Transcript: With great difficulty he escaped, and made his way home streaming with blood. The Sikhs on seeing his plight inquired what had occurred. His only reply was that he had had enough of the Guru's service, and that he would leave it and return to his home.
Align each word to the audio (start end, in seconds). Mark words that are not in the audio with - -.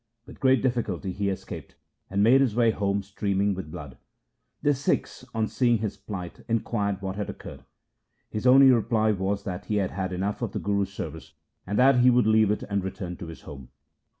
With 0.25 0.39
great 0.39 0.63
difficulty 0.63 1.11
he 1.11 1.29
escaped, 1.29 1.75
and 2.09 2.23
made 2.23 2.41
his 2.41 2.55
way 2.55 2.71
home 2.71 3.03
streaming 3.03 3.53
with 3.53 3.69
blood. 3.69 3.99
The 4.63 4.73
Sikhs 4.73 5.23
on 5.35 5.47
seeing 5.47 5.77
his 5.77 5.95
plight 5.95 6.43
inquired 6.47 7.03
what 7.03 7.17
had 7.17 7.29
occurred. 7.29 7.65
His 8.27 8.47
only 8.47 8.71
reply 8.71 9.11
was 9.11 9.43
that 9.43 9.65
he 9.65 9.75
had 9.75 9.91
had 9.91 10.11
enough 10.11 10.41
of 10.41 10.53
the 10.53 10.59
Guru's 10.59 10.91
service, 10.91 11.33
and 11.67 11.77
that 11.77 11.99
he 11.99 12.09
would 12.09 12.25
leave 12.25 12.49
it 12.49 12.63
and 12.63 12.83
return 12.83 13.15
to 13.17 13.27
his 13.27 13.41
home. 13.41 13.69